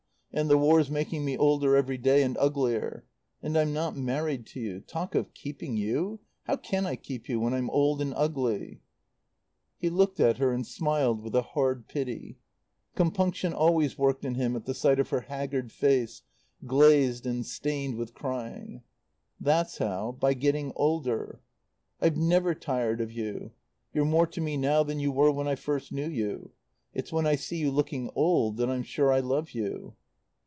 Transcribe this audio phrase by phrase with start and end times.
[0.33, 3.03] And the War's making me older every day, and uglier.
[3.43, 4.79] And I'm not married to you.
[4.79, 6.21] Talk of keeping you!
[6.43, 8.79] How can I keep you when I'm old and ugly?"
[9.77, 12.37] He looked at her and smiled with a hard pity.
[12.95, 16.21] Compunction always worked in him at the sight of her haggard face,
[16.65, 18.83] glazed and stained with crying.
[19.37, 21.41] "That's how by getting older.
[21.99, 23.51] "I've never tired of you.
[23.93, 26.51] You're more to me now than you were when I first knew you.
[26.93, 29.97] It's when I see you looking old that I'm sure I love you."